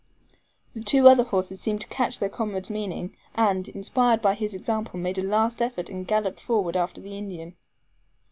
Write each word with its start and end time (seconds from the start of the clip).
The 0.73 0.81
two 0.81 1.07
other 1.07 1.23
horses 1.23 1.61
seemed 1.61 1.81
to 1.81 1.87
catch 1.87 2.17
their 2.17 2.27
comrade's 2.27 2.71
meaning, 2.71 3.15
and, 3.35 3.67
inspired 3.69 4.19
by 4.19 4.33
his 4.33 4.55
example, 4.55 4.99
made 4.99 5.19
a 5.19 5.23
last 5.23 5.61
effort, 5.61 5.89
and 5.91 6.07
galloped 6.07 6.39
forward 6.39 6.75
after 6.75 6.99
the 6.99 7.15
Indian. 7.19 7.55